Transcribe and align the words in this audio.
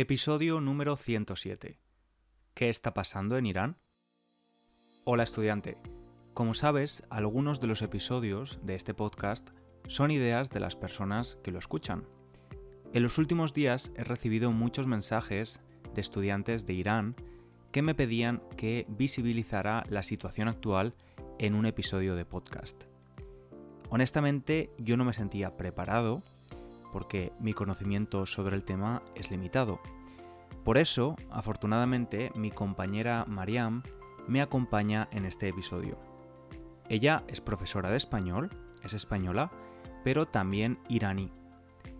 Episodio 0.00 0.60
número 0.60 0.94
107. 0.94 1.80
¿Qué 2.54 2.68
está 2.68 2.94
pasando 2.94 3.36
en 3.36 3.46
Irán? 3.46 3.78
Hola 5.02 5.24
estudiante. 5.24 5.76
Como 6.34 6.54
sabes, 6.54 7.02
algunos 7.10 7.58
de 7.58 7.66
los 7.66 7.82
episodios 7.82 8.60
de 8.62 8.76
este 8.76 8.94
podcast 8.94 9.50
son 9.88 10.12
ideas 10.12 10.50
de 10.50 10.60
las 10.60 10.76
personas 10.76 11.36
que 11.42 11.50
lo 11.50 11.58
escuchan. 11.58 12.06
En 12.92 13.02
los 13.02 13.18
últimos 13.18 13.52
días 13.52 13.90
he 13.96 14.04
recibido 14.04 14.52
muchos 14.52 14.86
mensajes 14.86 15.58
de 15.94 16.00
estudiantes 16.00 16.64
de 16.64 16.74
Irán 16.74 17.16
que 17.72 17.82
me 17.82 17.96
pedían 17.96 18.40
que 18.56 18.86
visibilizara 18.88 19.84
la 19.88 20.04
situación 20.04 20.46
actual 20.46 20.94
en 21.40 21.56
un 21.56 21.66
episodio 21.66 22.14
de 22.14 22.24
podcast. 22.24 22.84
Honestamente, 23.90 24.70
yo 24.78 24.96
no 24.96 25.04
me 25.04 25.12
sentía 25.12 25.56
preparado 25.56 26.22
porque 26.92 27.32
mi 27.40 27.52
conocimiento 27.52 28.26
sobre 28.26 28.56
el 28.56 28.64
tema 28.64 29.02
es 29.14 29.30
limitado. 29.30 29.80
Por 30.64 30.78
eso, 30.78 31.16
afortunadamente, 31.30 32.30
mi 32.34 32.50
compañera 32.50 33.24
Mariam 33.26 33.82
me 34.26 34.42
acompaña 34.42 35.08
en 35.12 35.24
este 35.24 35.48
episodio. 35.48 35.98
Ella 36.88 37.24
es 37.28 37.40
profesora 37.40 37.90
de 37.90 37.96
español, 37.96 38.50
es 38.82 38.94
española, 38.94 39.50
pero 40.04 40.26
también 40.26 40.78
iraní. 40.88 41.32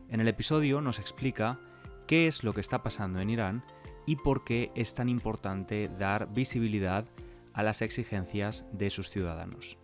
En 0.09 0.21
el 0.21 0.29
episodio 0.29 0.81
nos 0.81 0.99
explica 0.99 1.61
qué 2.07 2.27
es 2.27 2.43
lo 2.43 2.55
que 2.55 2.61
está 2.61 2.83
pasando 2.83 3.21
en 3.21 3.31
Irán 3.31 3.65
y 4.07 4.17
por 4.17 4.45
qué 4.45 4.73
es 4.75 4.95
tan 4.95 5.09
importante 5.09 5.89
dar 5.89 6.33
visibilidad 6.33 7.05
a 7.53 7.63
las 7.63 7.83
exigencias 7.83 8.65
de 8.73 8.89
sus 8.89 9.11
ciudadanos. 9.11 9.77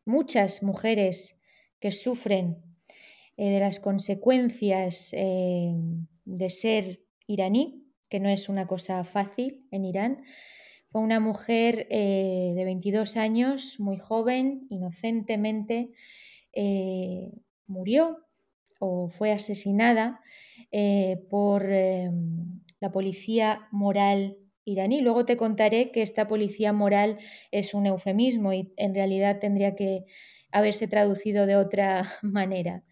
muchas 0.07 0.63
mujeres 0.63 1.43
que 1.79 1.93
sufren 1.93 2.63
eh, 3.37 3.51
de 3.51 3.61
las 3.61 3.81
consecuencias 3.81 5.13
eh, 5.13 5.75
de 6.25 6.51
ser 6.51 7.05
iraní 7.27 7.82
que 8.13 8.21
no 8.21 8.29
es 8.29 8.51
una 8.51 8.67
cosa 8.67 9.03
fácil 9.05 9.67
en 9.71 9.87
Irán. 9.87 10.23
Fue 10.91 11.01
una 11.01 11.19
mujer 11.19 11.87
eh, 11.89 12.53
de 12.55 12.65
22 12.67 13.17
años, 13.17 13.81
muy 13.81 13.97
joven, 13.97 14.67
inocentemente, 14.69 15.93
eh, 16.53 17.33
murió 17.67 18.19
o 18.79 19.09
fue 19.09 19.33
asesinada 19.33 20.21
eh, 20.73 21.23
por 21.31 21.67
la 21.67 22.93
policía 22.93 23.67
moral 23.71 24.37
iraní. 24.67 25.01
Luego 25.01 25.25
te 25.25 25.39
contaré 25.39 25.91
que 25.91 26.03
esta 26.03 26.29
policía 26.29 26.75
moral 26.75 27.17
es 27.51 27.73
un 27.73 27.87
eufemismo 27.87 28.53
y 28.53 28.75
en 28.77 28.95
realidad 28.95 29.39
tendría 29.39 29.75
que 29.75 30.05
haberse 30.51 30.87
traducido 30.87 31.47
de 31.47 31.57
otra 31.57 32.13
manera. 32.21 32.85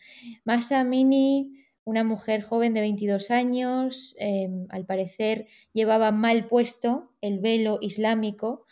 Masa 0.45 0.83
Mini 0.83 1.60
una 1.85 2.05
mujer 2.05 2.43
joven 2.43 2.75
de 2.75 2.81
22 2.81 3.31
años, 3.31 4.15
em, 4.19 4.67
al 4.71 4.85
parecer 4.87 5.47
llevaba 5.73 6.13
mal 6.13 6.47
puesto 6.47 7.13
el 7.21 7.39
velo 7.41 7.79
islámico. 7.81 8.67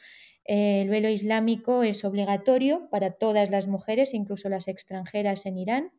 Eh, 0.44 0.82
el 0.82 0.88
velo 0.88 1.08
islámico 1.08 1.82
es 1.82 2.04
obligatorio 2.04 2.88
para 2.90 3.12
todas 3.12 3.50
las 3.50 3.66
mujeres, 3.66 4.14
incluso 4.14 4.48
las 4.48 4.68
extranjeras 4.68 5.46
en 5.46 5.58
Irán, 5.58 5.92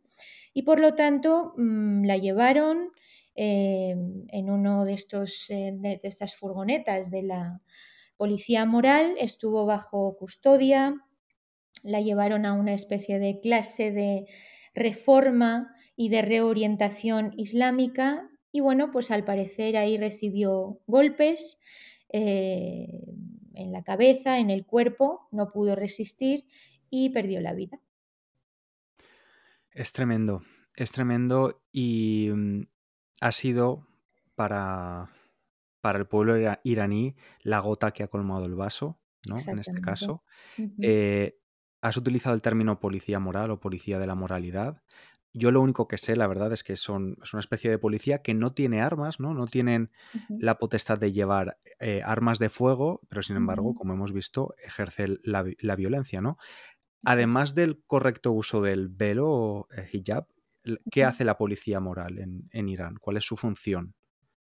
y 0.54 0.64
por 0.64 0.80
lo 0.80 0.96
tanto 0.96 1.54
mm, 1.58 2.06
la 2.06 2.18
llevaron 2.18 2.92
em, 3.36 4.26
en 4.30 4.50
uno 4.50 4.86
de, 4.86 4.94
estos, 4.94 5.50
eh, 5.50 5.72
de 5.74 6.00
estas 6.04 6.36
furgonetas 6.36 7.10
de 7.12 7.24
la 7.24 7.62
policía 8.18 8.66
moral, 8.66 9.16
estuvo 9.18 9.66
bajo 9.66 10.18
custodia, 10.18 10.96
la 11.84 12.02
llevaron 12.02 12.46
a 12.46 12.54
una 12.54 12.74
especie 12.74 13.20
de 13.20 13.40
clase 13.40 13.92
de 13.92 14.26
reforma 14.74 15.74
y 16.00 16.08
de 16.08 16.22
reorientación 16.22 17.34
islámica 17.36 18.30
y 18.54 18.62
bueno, 18.62 18.90
pues 18.94 19.12
al 19.12 19.26
parecer 19.26 19.76
ahí 19.76 19.98
recibió 19.98 20.80
golpes 20.88 21.60
eh, 22.08 23.04
en 23.54 23.74
la 23.74 23.84
cabeza, 23.84 24.40
en 24.40 24.50
el 24.50 24.66
cuerpo, 24.66 25.28
no 25.34 25.52
pudo 25.52 25.76
resistir 25.76 26.46
y 26.90 27.10
perdió 27.10 27.42
la 27.42 27.54
vida. 27.54 27.82
Es 29.72 29.92
tremendo, 29.92 30.42
es 30.74 30.94
tremendo 30.94 31.64
y 31.74 32.30
mm, 32.34 32.62
ha 33.20 33.34
sido 33.34 33.86
para, 34.36 35.12
para 35.82 36.00
el 36.00 36.08
pueblo 36.08 36.38
iraní 36.64 37.18
la 37.44 37.60
gota 37.60 37.92
que 37.92 38.04
ha 38.04 38.08
colmado 38.08 38.46
el 38.46 38.56
vaso, 38.56 39.02
¿no? 39.28 39.36
En 39.46 39.60
este 39.60 39.82
caso. 39.82 40.24
Eh, 40.82 41.40
has 41.82 41.98
utilizado 41.98 42.36
el 42.36 42.42
término 42.42 42.80
policía 42.80 43.20
moral 43.20 43.52
o 43.52 43.60
policía 43.60 44.00
de 44.00 44.08
la 44.08 44.16
moralidad. 44.16 44.82
Yo 45.34 45.52
lo 45.52 45.62
único 45.62 45.88
que 45.88 45.98
sé, 45.98 46.16
la 46.16 46.28
verdad, 46.28 46.52
es 46.54 46.64
que 46.64 46.76
son, 46.76 47.18
es 47.24 47.34
una 47.34 47.40
especie 47.40 47.70
de 47.70 47.78
policía 47.78 48.22
que 48.22 48.34
no 48.34 48.54
tiene 48.54 48.82
armas, 48.82 49.20
¿no? 49.20 49.34
No 49.34 49.46
tienen 49.46 49.92
la 50.28 50.58
potestad 50.58 50.98
de 50.98 51.12
llevar 51.12 51.58
eh, 51.80 52.02
armas 52.04 52.40
de 52.40 52.50
fuego, 52.50 53.02
pero 53.10 53.22
sin 53.22 53.36
embargo, 53.36 53.76
como 53.76 53.94
hemos 53.94 54.12
visto, 54.12 54.56
ejerce 54.64 55.20
la, 55.24 55.76
violencia, 55.76 56.20
¿no? 56.22 56.38
Además 57.04 57.54
del 57.54 57.84
correcto 57.86 58.32
uso 58.32 58.62
del 58.62 58.90
velo 58.90 59.68
eh, 59.78 59.88
hijab, 59.94 60.28
¿qué 60.92 61.04
hace 61.04 61.26
la 61.26 61.38
policía 61.38 61.80
moral 61.80 62.18
en, 62.52 62.70
Irán? 62.70 62.96
¿Cuál 63.00 63.18
es 63.18 63.24
su 63.24 63.38
función? 63.38 63.94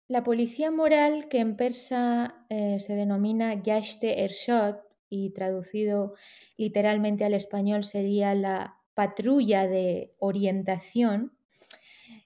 La 0.08 0.22
policía 0.22 0.70
moral, 0.70 1.28
que 1.28 1.41
en 1.41 1.56
persa 1.56 2.46
eh, 2.48 2.78
se 2.78 2.94
denomina 2.94 3.56
Gashte 3.56 4.25
Ershad 4.25 4.76
y 5.08 5.30
traducido 5.30 6.14
literalmente 6.56 7.25
al 7.25 7.34
español 7.34 7.84
sería 7.84 8.34
la 8.34 8.75
patrulla 8.96 9.68
de 9.68 10.14
orientación, 10.18 11.32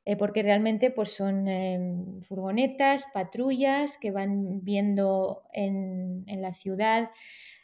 eh, 0.04 0.16
porque 0.16 0.44
realmente 0.44 0.92
pues, 0.92 1.12
son 1.12 1.48
em, 1.48 2.22
furgonetas, 2.22 3.08
patrullas 3.12 3.98
que 3.98 4.12
van 4.12 4.64
viendo 4.64 5.42
en, 5.52 6.24
la 6.28 6.52
ciudad, 6.52 7.10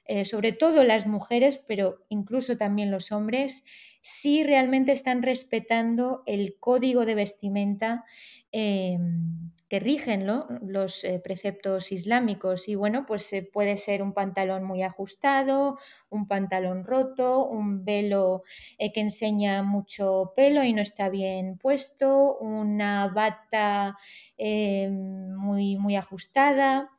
eh, 0.06 0.24
sobre 0.24 0.52
todo 0.52 0.82
las 0.82 1.06
mujeres, 1.06 1.56
pero 1.68 2.04
incluso 2.08 2.56
también 2.56 2.90
los 2.90 3.12
hombres, 3.12 3.62
si 4.00 4.42
realmente 4.42 4.90
están 4.90 5.22
respetando 5.22 6.24
el 6.26 6.58
código 6.58 7.06
de 7.06 7.14
vestimenta 7.14 8.04
em, 8.50 9.52
que 9.68 9.80
rigen 9.80 10.26
los 10.26 11.02
eh, 11.04 11.20
preceptos 11.22 11.90
islámicos. 11.90 12.68
Y 12.68 12.76
bueno, 12.76 13.04
pues 13.06 13.32
eh, 13.32 13.42
puede 13.42 13.78
ser 13.78 14.02
un 14.02 14.12
pantalón 14.12 14.62
muy 14.64 14.82
ajustado, 14.82 15.78
un 16.08 16.28
pantalón 16.28 16.84
roto, 16.84 17.44
un 17.44 17.84
velo 17.84 18.42
eh, 18.78 18.92
que 18.92 19.00
enseña 19.00 19.62
mucho 19.62 20.32
pelo 20.36 20.62
y 20.62 20.72
no 20.72 20.82
está 20.82 21.08
bien 21.08 21.58
puesto, 21.58 22.38
una 22.38 23.08
bata 23.08 23.96
muy, 24.38 25.76
muy 25.76 25.96
ajustada. 25.96 26.90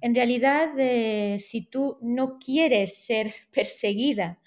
En 0.00 0.14
realidad, 0.14 0.70
si 1.38 1.62
tú 1.62 1.98
no 2.00 2.38
quieres 2.38 3.04
ser 3.04 3.32
perseguida 3.52 4.38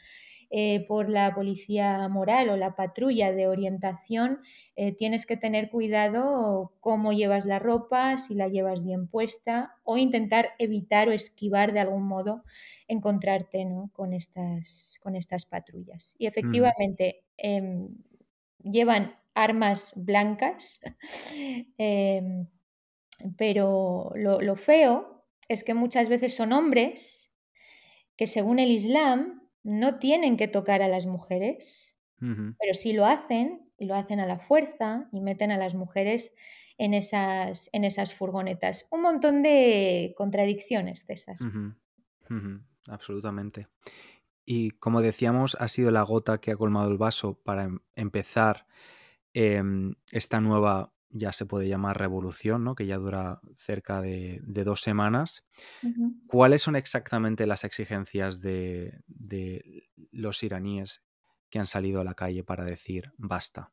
eh, 0.54 0.86
por 0.86 1.08
la 1.08 1.34
policía 1.34 2.10
moral 2.10 2.50
o 2.50 2.58
la 2.58 2.76
patrulla 2.76 3.32
de 3.32 3.48
orientación, 3.48 4.42
eh, 4.76 4.92
tienes 4.92 5.26
que 5.26 5.38
tener 5.38 5.70
cuidado 5.70 6.74
cómo 6.82 7.14
llevas 7.14 7.46
la 7.46 7.58
ropa, 7.58 8.18
si 8.18 8.36
la 8.36 8.50
llevas 8.50 8.84
bien 8.84 9.08
puesta 9.08 9.78
o 9.86 9.96
intentar 9.96 10.50
evitar 10.60 11.08
o 11.08 11.14
esquivar 11.14 11.72
de 11.72 11.80
algún 11.80 12.04
modo 12.04 12.44
encontrarte 12.90 13.66
con, 13.94 14.12
estas, 14.12 15.00
con 15.02 15.16
estas 15.16 15.46
patrullas. 15.46 16.16
Y 16.18 16.28
efectivamente, 16.28 17.24
em, 17.38 17.88
llevan 18.62 19.16
armas 19.34 19.94
blancas, 19.96 20.82
em, 21.78 22.46
pero 23.38 24.12
lo 24.16 24.56
feo 24.58 25.24
es 25.48 25.64
que 25.64 25.74
muchas 25.74 26.10
veces 26.10 26.36
son 26.36 26.52
hombres 26.52 27.32
que 28.18 28.28
según 28.28 28.60
el 28.60 28.72
Islam 28.72 29.41
no 29.64 30.00
tienen 30.00 30.38
que 30.38 30.48
tocar 30.48 30.82
a 30.82 30.88
las 30.88 31.06
mujeres, 31.06 31.98
pero 32.20 32.74
si 32.74 32.94
lo 32.94 33.08
hacen 33.08 33.72
y 33.80 33.86
lo 33.86 33.96
hacen 33.96 34.20
a 34.20 34.28
la 34.28 34.38
fuerza 34.38 35.10
y 35.12 35.22
meten 35.22 35.52
a 35.52 35.58
las 35.58 35.74
mujeres 35.74 36.34
en 36.78 36.94
esas, 36.94 37.70
en 37.74 37.84
esas 37.84 38.14
furgonetas. 38.14 38.86
Un 38.92 39.02
montón 39.02 39.42
de 39.42 40.14
contradicciones, 40.18 41.04
César. 41.06 41.36
Absolutamente. 42.88 43.68
Y 44.46 44.72
como 44.72 45.02
decíamos, 45.02 45.56
ha 45.60 45.68
sido 45.68 45.92
la 45.92 46.02
gota 46.04 46.40
que 46.40 46.52
ha 46.52 46.58
colmado 46.58 46.92
el 46.92 46.98
vaso 46.98 47.36
para 47.36 47.64
em, 47.64 47.80
empezar 47.96 48.68
em, 49.34 49.94
esta 50.12 50.42
nueva, 50.42 50.94
ya 51.12 51.34
se 51.34 51.46
puede 51.46 51.68
llamar 51.68 52.00
revolución, 52.00 52.64
¿no? 52.64 52.76
que 52.76 52.86
ya 52.86 52.98
dura 52.98 53.42
cerca 53.56 54.02
de, 54.02 54.42
dos 54.46 54.82
semanas. 54.82 55.44
¿Cuáles 56.28 56.62
son 56.62 56.76
exactamente 56.76 57.46
las 57.46 57.64
exigencias 57.64 58.42
de, 58.42 59.00
de 59.08 59.90
los 60.12 60.44
iraníes 60.44 61.02
que 61.50 61.60
han 61.60 61.68
salido 61.68 62.02
a 62.02 62.04
la 62.04 62.14
calle 62.14 62.44
para 62.44 62.64
decir 62.64 63.12
basta? 63.18 63.72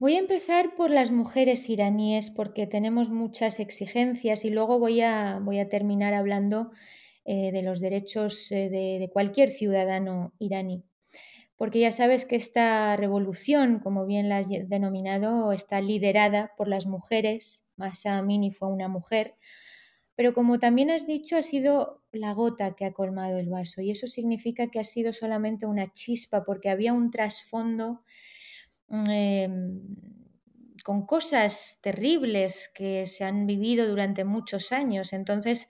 Voy 0.00 0.16
a 0.16 0.18
empezar 0.18 0.76
por 0.76 0.90
las 0.90 1.10
mujeres 1.10 1.68
iraníes 1.68 2.30
porque 2.30 2.66
tenemos 2.66 3.10
muchas 3.10 3.60
exigencias 3.60 4.46
y 4.46 4.50
luego 4.50 4.78
voy 4.78 5.02
a, 5.02 5.38
voy 5.42 5.58
a 5.58 5.68
terminar 5.68 6.14
hablando 6.14 6.70
eh, 7.26 7.52
de 7.52 7.62
los 7.62 7.80
derechos 7.80 8.50
eh, 8.50 8.70
de, 8.70 9.10
cualquier 9.12 9.50
ciudadano 9.50 10.32
iraní. 10.38 10.84
Porque 11.60 11.80
ya 11.80 11.92
sabes 11.92 12.24
que 12.24 12.36
esta 12.36 12.96
revolución, 12.96 13.80
como 13.80 14.06
bien 14.06 14.30
la 14.30 14.38
has 14.38 14.48
denominado, 14.48 15.52
está 15.52 15.82
liderada 15.82 16.52
por 16.56 16.68
las 16.68 16.86
mujeres. 16.86 17.68
Masa 17.76 18.16
Amini 18.16 18.50
fue 18.50 18.68
una 18.68 18.88
mujer. 18.88 19.34
Pero 20.16 20.32
como 20.32 20.58
también 20.58 20.90
has 20.90 21.06
dicho, 21.06 21.36
ha 21.36 21.42
sido 21.42 22.02
la 22.12 22.32
gota 22.32 22.74
que 22.76 22.86
ha 22.86 22.92
colmado 22.92 23.36
el 23.36 23.50
vaso. 23.50 23.82
Y 23.82 23.90
eso 23.90 24.06
significa 24.06 24.68
que 24.68 24.80
ha 24.80 24.84
sido 24.84 25.12
solamente 25.12 25.66
una 25.66 25.92
chispa 25.92 26.44
porque 26.44 26.70
había 26.70 26.94
un 26.94 27.10
trasfondo 27.10 28.04
Em, 28.90 29.80
con 30.84 31.06
cosas 31.06 31.78
terribles 31.82 32.70
que 32.74 33.06
se 33.06 33.22
han 33.22 33.46
vivido 33.46 33.86
durante 33.86 34.24
muchos 34.24 34.72
años. 34.72 35.12
Entonces, 35.12 35.68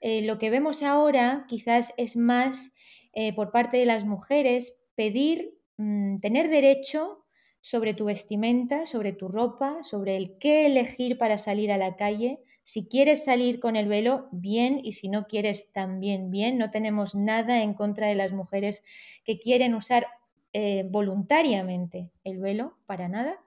eh, 0.00 0.22
lo 0.22 0.38
que 0.38 0.50
vemos 0.50 0.82
ahora 0.82 1.46
quizás 1.48 1.94
es 1.96 2.16
más 2.16 2.74
eh, 3.12 3.34
por 3.34 3.50
parte 3.50 3.78
de 3.78 3.86
las 3.86 4.04
mujeres 4.04 4.79
pedir, 5.00 5.54
mm, 5.78 6.18
tener 6.18 6.50
derecho 6.50 7.24
sobre 7.62 7.94
tu 7.94 8.04
vestimenta, 8.04 8.84
sobre 8.84 9.14
tu 9.14 9.28
ropa, 9.28 9.82
sobre 9.82 10.14
el 10.18 10.36
qué 10.36 10.66
elegir 10.66 11.16
para 11.16 11.38
salir 11.38 11.72
a 11.72 11.78
la 11.78 11.96
calle. 11.96 12.40
Si 12.62 12.86
quieres 12.86 13.24
salir 13.24 13.60
con 13.60 13.76
el 13.76 13.88
velo, 13.88 14.28
bien, 14.30 14.78
y 14.84 14.92
si 14.92 15.08
no 15.08 15.26
quieres, 15.26 15.72
también 15.72 16.30
bien. 16.30 16.58
No 16.58 16.70
tenemos 16.70 17.14
nada 17.14 17.62
en 17.62 17.72
contra 17.72 18.08
de 18.08 18.14
las 18.14 18.32
mujeres 18.32 18.84
que 19.24 19.38
quieren 19.38 19.74
usar 19.74 20.06
eh, 20.52 20.84
voluntariamente 20.86 22.10
el 22.22 22.38
velo, 22.38 22.76
para 22.84 23.08
nada. 23.08 23.38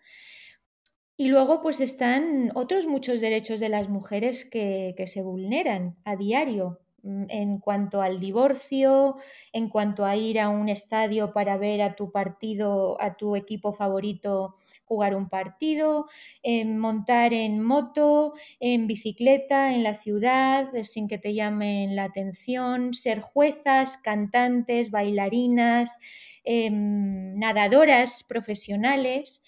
Y 1.18 1.28
luego 1.28 1.62
pues 1.62 1.82
están 1.82 2.52
otros 2.56 2.88
muchos 2.88 3.22
derechos 3.22 3.60
de 3.60 3.70
las 3.70 3.90
mujeres 3.90 4.44
que, 4.44 4.96
que 4.98 5.06
se 5.06 5.22
vulneran 5.22 5.98
a 6.04 6.16
diario. 6.16 6.80
Mm, 7.04 7.26
en 7.30 7.58
cuanto 7.60 8.02
al 8.02 8.20
divorcio, 8.22 9.18
en 9.52 9.68
cuanto 9.68 10.06
a 10.06 10.16
ir 10.16 10.40
a 10.40 10.48
un 10.48 10.70
estadio 10.70 11.34
para 11.34 11.58
ver 11.58 11.82
a 11.82 11.96
tu 11.98 12.12
partido, 12.14 12.96
a 13.02 13.18
tu 13.18 13.36
equipo 13.36 13.74
favorito 13.74 14.56
jugar 14.86 15.14
un 15.16 15.28
partido, 15.28 16.08
en 16.44 16.78
montar 16.80 17.34
en 17.34 17.62
moto, 17.62 18.34
en 18.62 18.88
bicicleta, 18.88 19.74
en 19.74 19.84
la 19.84 19.96
ciudad, 19.96 20.70
sin 20.84 21.10
que 21.10 21.18
te 21.18 21.34
llamen 21.34 21.96
la 21.98 22.06
atención, 22.06 22.94
ser 22.94 23.20
juezas, 23.20 23.98
cantantes, 23.98 24.90
bailarinas, 24.90 26.00
em, 26.46 27.38
nadadoras 27.38 28.24
profesionales 28.24 29.44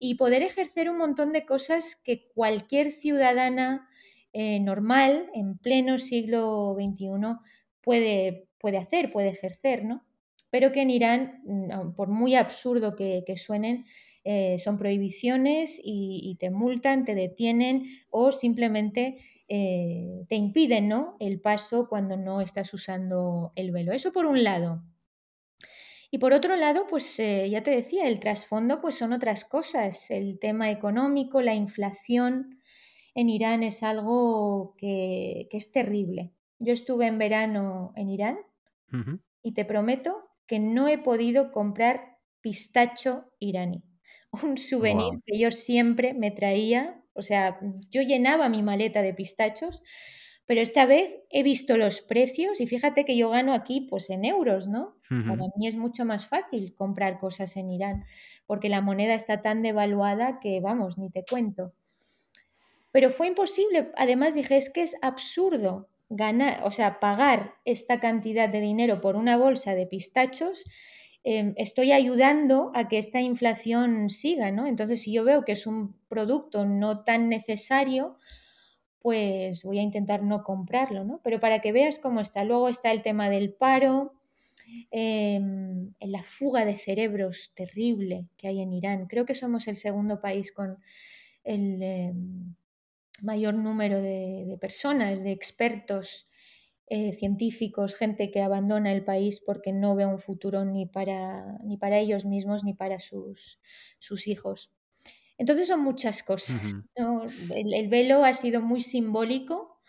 y 0.00 0.16
poder 0.16 0.42
ejercer 0.42 0.90
un 0.90 0.98
montón 0.98 1.32
de 1.32 1.46
cosas 1.46 1.94
que 1.96 2.28
cualquier 2.34 2.90
ciudadana 2.90 3.88
eh, 4.38 4.60
normal, 4.60 5.30
en 5.32 5.56
pleno 5.56 5.96
siglo 5.96 6.76
XXI, 6.78 7.38
puede, 7.80 8.48
puede 8.58 8.76
hacer, 8.76 9.10
puede 9.10 9.30
ejercer, 9.30 9.86
¿no? 9.86 10.04
Pero 10.50 10.72
que 10.72 10.82
en 10.82 10.90
Irán, 10.90 11.40
mm, 11.46 11.94
por 11.94 12.08
muy 12.08 12.34
absurdo 12.34 12.94
que, 12.96 13.24
suenen, 13.38 13.86
eh, 14.24 14.58
son 14.58 14.76
prohibiciones 14.76 15.80
y, 15.82 16.36
te 16.38 16.50
multan, 16.50 17.06
te 17.06 17.14
detienen 17.14 17.86
o 18.10 18.30
simplemente 18.30 19.16
eh, 19.48 20.26
te 20.28 20.36
impiden 20.36 20.88
¿no? 20.88 21.16
el 21.18 21.40
paso 21.40 21.88
cuando 21.88 22.18
no 22.18 22.42
estás 22.42 22.74
usando 22.74 23.52
el 23.54 23.70
velo. 23.70 23.92
Eso 23.92 24.12
por 24.12 24.26
un 24.26 24.44
lado. 24.44 24.82
Y 26.10 26.18
por 26.18 26.34
otro 26.34 26.56
lado, 26.56 26.86
pues 26.90 27.16
ya 27.16 27.62
te 27.62 27.70
decía, 27.70 28.06
el 28.06 28.20
trasfondo 28.20 28.82
pues 28.82 28.96
son 28.96 29.14
otras 29.14 29.46
cosas, 29.46 30.10
el 30.10 30.38
tema 30.38 30.70
económico, 30.70 31.40
la 31.40 31.54
inflación, 31.54 32.55
en 33.16 33.30
Irán 33.30 33.62
es 33.62 33.82
algo 33.82 34.74
que, 34.76 35.48
es 35.50 35.72
terrible. 35.72 36.34
Yo 36.58 36.74
estuve 36.74 37.06
en 37.06 37.18
verano 37.18 37.92
en 37.96 38.10
Irán 38.10 38.36
y 39.42 39.54
te 39.54 39.64
prometo 39.64 40.28
que 40.46 40.60
no 40.60 40.86
he 40.86 40.98
podido 40.98 41.50
comprar 41.50 42.18
pistacho 42.42 43.24
iraní, 43.40 43.82
un 44.44 44.58
souvenir 44.58 45.14
que 45.24 45.38
yo 45.38 45.50
siempre 45.50 46.12
me 46.12 46.30
traía, 46.30 47.02
o 47.14 47.22
sea, 47.22 47.58
yo 47.90 48.02
llenaba 48.02 48.50
mi 48.50 48.62
maleta 48.62 49.00
de 49.00 49.14
pistachos, 49.14 49.82
pero 50.44 50.60
esta 50.60 50.84
vez 50.84 51.14
he 51.30 51.42
visto 51.42 51.78
los 51.78 52.02
precios 52.02 52.60
y 52.60 52.66
fíjate 52.66 53.06
que 53.06 53.16
yo 53.16 53.30
gano 53.30 53.54
aquí 53.54 53.86
pues 53.88 54.10
en 54.10 54.26
euros, 54.26 54.68
¿no? 54.68 54.94
Para 55.08 55.42
mí 55.56 55.66
es 55.66 55.76
mucho 55.76 56.04
más 56.04 56.26
fácil 56.26 56.74
comprar 56.74 57.18
cosas 57.18 57.56
en 57.56 57.70
Irán 57.70 58.04
porque 58.46 58.68
la 58.68 58.82
moneda 58.82 59.14
está 59.14 59.40
tan 59.40 59.62
devaluada 59.62 60.38
que 60.38 60.60
vamos, 60.60 60.98
ni 60.98 61.10
te 61.10 61.24
cuento. 61.28 61.72
Pero 62.96 63.10
fue 63.10 63.26
imposible. 63.26 63.92
Además 63.94 64.34
dije, 64.34 64.56
es 64.56 64.70
que 64.70 64.80
es 64.80 64.96
absurdo 65.02 65.90
ganar, 66.08 66.62
o 66.64 66.70
sea, 66.70 66.98
pagar 66.98 67.52
esta 67.66 68.00
cantidad 68.00 68.48
de 68.48 68.62
dinero 68.62 69.02
por 69.02 69.16
una 69.16 69.36
bolsa 69.36 69.74
de 69.74 69.86
pistachos. 69.86 70.64
Em, 71.22 71.52
estoy 71.58 71.92
ayudando 71.92 72.72
a 72.74 72.88
que 72.88 72.96
esta 72.96 73.20
inflación 73.20 74.08
siga, 74.08 74.50
¿no? 74.50 74.66
Entonces, 74.66 75.02
si 75.02 75.12
yo 75.12 75.24
veo 75.24 75.44
que 75.44 75.52
es 75.52 75.66
un 75.66 75.94
producto 76.08 76.64
no 76.64 77.04
tan 77.04 77.28
necesario, 77.28 78.16
pues 79.00 79.62
voy 79.62 79.78
a 79.78 79.82
intentar 79.82 80.22
no 80.22 80.42
comprarlo, 80.42 81.04
¿no? 81.04 81.20
Pero 81.22 81.38
para 81.38 81.60
que 81.60 81.72
veas 81.72 81.98
cómo 81.98 82.22
está. 82.22 82.44
Luego 82.44 82.70
está 82.70 82.92
el 82.92 83.02
tema 83.02 83.28
del 83.28 83.52
paro, 83.52 84.14
em, 84.90 85.92
la 86.00 86.22
fuga 86.22 86.64
de 86.64 86.78
cerebros 86.78 87.52
terrible 87.54 88.24
que 88.38 88.48
hay 88.48 88.62
en 88.62 88.72
Irán. 88.72 89.06
Creo 89.06 89.26
que 89.26 89.34
somos 89.34 89.68
el 89.68 89.76
segundo 89.76 90.22
país 90.22 90.50
con 90.50 90.78
el, 91.44 91.82
em, 91.82 92.54
mayor 93.22 93.54
número 93.54 94.00
de, 94.00 94.56
personas, 94.60 95.22
de 95.22 95.32
expertos, 95.32 96.28
eh, 96.88 97.12
científicos, 97.12 97.96
gente 97.96 98.30
que 98.30 98.42
abandona 98.42 98.92
el 98.92 99.04
país 99.04 99.40
porque 99.44 99.72
no 99.72 99.96
ve 99.96 100.06
un 100.06 100.18
futuro 100.18 100.64
ni 100.64 100.86
para, 100.86 101.58
ni 101.64 101.76
para 101.76 101.98
ellos 101.98 102.24
mismos 102.24 102.62
ni 102.62 102.74
para 102.74 103.00
sus, 103.00 103.60
sus 103.98 104.28
hijos. 104.28 104.70
Entonces 105.38 105.68
son 105.68 105.80
muchas 105.80 106.22
cosas. 106.22 106.72
el, 107.54 107.88
velo 107.88 108.24
ha 108.24 108.32
sido 108.32 108.60
muy 108.60 108.80
simbólico, 108.80 109.80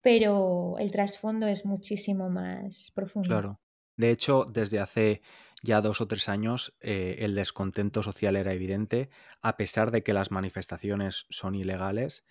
pero 0.00 0.76
el 0.78 0.90
trasfondo 0.90 1.46
es 1.46 1.64
muchísimo 1.64 2.30
más 2.30 2.92
profundo. 2.94 3.28
Claro. 3.28 3.60
De 3.96 4.10
hecho, 4.10 4.46
desde 4.46 4.78
hace 4.78 5.20
ya 5.62 5.80
dos 5.82 6.00
o 6.00 6.06
tres 6.06 6.28
años 6.28 6.74
eh, 6.80 7.16
el 7.20 7.34
descontento 7.34 8.02
social 8.02 8.36
era 8.36 8.52
evidente, 8.52 9.10
a 9.42 9.56
pesar 9.56 9.90
de 9.90 10.02
que 10.02 10.14
las 10.14 10.30
manifestaciones 10.30 11.26
son 11.28 11.54
ilegales, 11.54 12.24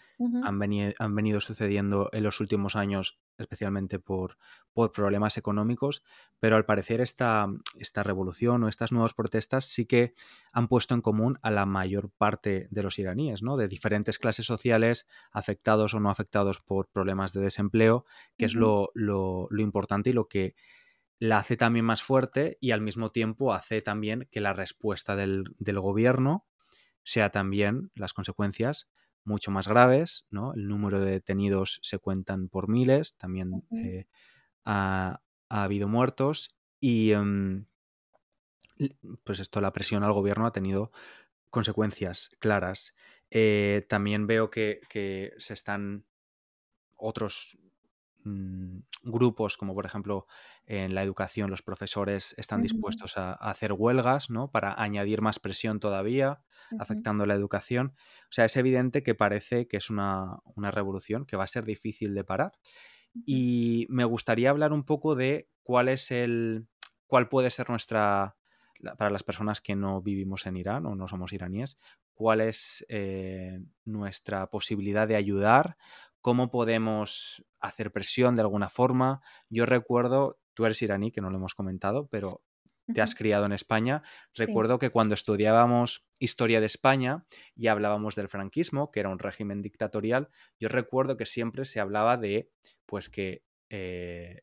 han, 0.44 0.62
han, 0.98 1.16
venido 1.16 1.40
sucediendo 1.40 2.10
en 2.12 2.24
los 2.24 2.42
últimos 2.42 2.76
años, 2.76 3.22
especialmente 3.38 4.00
por, 4.00 4.38
por 4.74 4.92
problemas 4.92 5.38
económicos, 5.38 6.04
pero 6.42 6.58
al 6.58 6.66
parecer 6.66 7.00
esta, 7.00 7.48
esta 7.78 8.04
revolución 8.04 8.62
o 8.64 8.68
estas 8.68 8.92
nuevas 8.92 9.14
protestas 9.14 9.64
sí 9.64 9.86
que 9.86 10.14
han 10.52 10.68
puesto 10.68 10.94
en 10.94 11.00
común 11.02 11.40
a 11.42 11.52
la 11.52 11.66
mayor 11.66 12.10
parte 12.10 12.68
de 12.70 12.84
los 12.84 13.00
iraníes, 13.00 13.44
¿no? 13.44 13.56
de 13.56 13.70
diferentes 13.70 14.20
clases 14.20 14.46
sociales, 14.46 15.08
afectados 15.32 15.94
o 15.94 16.02
no 16.02 16.10
afectados 16.10 16.60
por 16.60 16.90
problemas 16.90 17.32
de 17.32 17.40
desempleo, 17.40 18.04
que 18.38 18.44
es 18.44 18.56
lo, 18.56 18.92
lo, 18.96 19.48
lo 19.50 19.62
importante 19.62 20.10
y 20.10 20.14
lo 20.14 20.28
que 20.28 20.54
la 21.20 21.40
hace 21.40 21.58
también 21.58 21.86
más 21.86 22.02
fuerte 22.02 22.58
y 22.62 22.72
al 22.72 22.82
mismo 22.82 23.12
tiempo 23.12 23.54
hace 23.54 23.82
también 23.82 24.28
que 24.32 24.40
la 24.40 24.54
respuesta 24.54 25.18
del, 25.18 25.54
gobierno 25.60 26.48
sea 27.04 27.30
también 27.30 27.92
las 27.94 28.14
consecuencias 28.14 28.88
mucho 29.26 29.52
más 29.52 29.68
graves, 29.68 30.26
¿no? 30.30 30.54
El 30.54 30.68
número 30.68 31.02
de 31.02 31.12
detenidos 31.12 31.80
se 31.84 32.00
cuentan 32.00 32.48
por 32.48 32.70
miles, 32.70 33.16
también 33.18 33.64
eh, 33.72 34.08
ha, 34.64 35.22
habido 35.50 35.88
muertos 35.88 36.56
y 36.80 37.12
em, 37.12 37.66
pues 39.24 39.40
esto, 39.40 39.60
la 39.60 39.74
presión 39.74 40.04
al 40.04 40.14
gobierno 40.14 40.46
ha 40.46 40.54
tenido 40.54 40.92
consecuencias 41.50 42.32
claras. 42.40 42.96
Eh, 43.30 43.86
también 43.90 44.26
veo 44.26 44.50
que, 44.50 44.80
que 44.90 45.34
se 45.38 45.54
están 45.54 46.06
otros 46.96 47.58
mm, 48.24 48.80
grupos 49.04 49.58
como 49.58 49.74
por 49.74 49.86
ejemplo 49.86 50.26
en 50.66 50.96
la 50.96 51.04
educación 51.04 51.50
los 51.50 51.62
profesores 51.62 52.36
están 52.38 52.62
dispuestos 52.62 53.18
a, 53.18 53.34
hacer 53.34 53.74
huelgas 53.74 54.30
¿no? 54.30 54.52
para 54.52 54.82
añadir 54.82 55.22
más 55.22 55.40
presión 55.40 55.80
todavía, 55.80 56.42
afectando 56.80 57.26
la 57.26 57.36
educación. 57.36 57.94
O 58.24 58.32
sea, 58.32 58.46
es 58.46 58.56
evidente 58.58 59.04
que 59.04 59.16
parece 59.16 59.68
que 59.68 59.78
es 59.78 59.90
una, 59.90 60.40
una 60.56 60.72
revolución 60.72 61.26
que 61.26 61.38
va 61.38 61.44
a 61.44 61.48
ser 61.48 61.66
difícil 61.66 62.14
de 62.14 62.24
parar. 62.24 62.54
Y 63.26 63.88
me 63.90 64.06
gustaría 64.06 64.50
hablar 64.50 64.72
un 64.74 64.84
poco 64.84 65.16
de 65.16 65.50
cuál 65.64 65.90
es 65.90 66.12
el. 66.12 66.68
cuál 67.08 67.30
puede 67.30 67.50
ser 67.50 67.70
nuestra. 67.70 68.38
para 68.98 69.10
las 69.10 69.24
personas 69.24 69.62
que 69.62 69.76
no 69.76 70.02
vivimos 70.02 70.46
en 70.46 70.58
Irán 70.58 70.86
o 70.86 70.96
no 70.96 71.08
somos 71.08 71.34
iraníes, 71.34 71.78
cuál 72.14 72.42
es 72.42 72.86
eh, 72.90 73.60
nuestra 73.86 74.50
posibilidad 74.50 75.08
de 75.08 75.16
ayudar 75.16 75.78
cómo 76.22 76.52
podemos 76.52 77.46
hacer 77.60 77.92
presión 77.92 78.36
de 78.36 78.42
alguna 78.42 78.70
forma. 78.70 79.22
Yo 79.50 79.66
recuerdo, 79.66 80.40
tú 80.54 80.66
eres 80.66 80.82
iraní, 80.82 81.12
que 81.12 81.22
no 81.22 81.30
lo 81.30 81.38
hemos 81.38 81.56
comentado, 81.56 82.08
pero 82.08 82.44
te 82.94 83.02
has 83.02 83.16
criado 83.16 83.46
en 83.46 83.52
España. 83.52 84.04
Recuerdo 84.34 84.80
que 84.80 84.90
cuando 84.90 85.14
estudiábamos 85.14 86.08
historia 86.18 86.60
de 86.60 86.66
España 86.66 87.26
y 87.56 87.68
hablábamos 87.68 88.16
del 88.16 88.30
franquismo, 88.30 88.92
que 88.92 89.00
era 89.00 89.10
un 89.10 89.20
régimen 89.20 89.62
dictatorial, 89.62 90.30
yo 90.60 90.70
recuerdo 90.70 91.18
que 91.18 91.26
siempre 91.26 91.66
se 91.66 91.80
hablaba 91.80 92.18
de 92.18 92.52
pues 92.86 93.10
que 93.10 93.44
eh, 93.70 94.42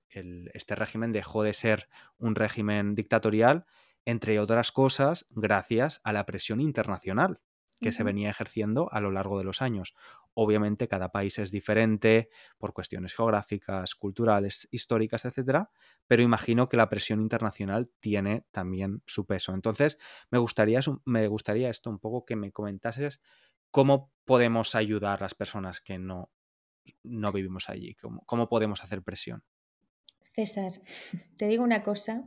este 0.54 0.76
régimen 0.76 1.12
dejó 1.12 1.42
de 1.42 1.52
ser 1.52 1.88
un 2.18 2.36
régimen 2.36 2.94
dictatorial, 2.94 3.66
entre 4.04 4.38
otras 4.38 4.70
cosas, 4.70 5.26
gracias 5.30 6.00
a 6.04 6.12
la 6.12 6.24
presión 6.24 6.60
internacional 6.60 7.40
que 7.80 7.92
se 7.92 8.02
venía 8.02 8.30
ejerciendo 8.30 8.88
a 8.90 9.00
lo 9.00 9.10
largo 9.10 9.38
de 9.38 9.44
los 9.44 9.62
años. 9.62 9.94
Obviamente 10.34 10.88
cada 10.88 11.12
país 11.12 11.38
es 11.38 11.50
diferente 11.50 12.28
por 12.58 12.72
cuestiones 12.72 13.14
geográficas, 13.14 13.94
culturales, 13.94 14.68
históricas, 14.70 15.24
etcétera, 15.24 15.70
pero 16.06 16.22
imagino 16.22 16.68
que 16.68 16.76
la 16.76 16.88
presión 16.88 17.20
internacional 17.20 17.90
tiene 18.00 18.46
también 18.50 19.02
su 19.06 19.26
peso. 19.26 19.54
Entonces, 19.54 19.98
me 20.30 20.38
gustaría, 20.38 20.80
me 21.04 21.28
gustaría 21.28 21.70
esto 21.70 21.90
un 21.90 21.98
poco 21.98 22.24
que 22.24 22.36
me 22.36 22.52
comentases 22.52 23.20
cómo 23.70 24.12
podemos 24.24 24.74
ayudar 24.74 25.18
a 25.18 25.24
las 25.24 25.34
personas 25.34 25.80
que 25.80 25.98
no, 25.98 26.30
no 27.02 27.32
vivimos 27.32 27.68
allí, 27.68 27.94
cómo, 27.94 28.22
cómo 28.26 28.48
podemos 28.48 28.82
hacer 28.82 29.02
presión. 29.02 29.44
César, 30.32 30.72
te 31.36 31.46
digo 31.46 31.64
una 31.64 31.82
cosa 31.82 32.24